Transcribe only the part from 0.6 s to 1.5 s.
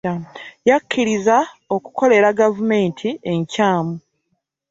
Yakkiriza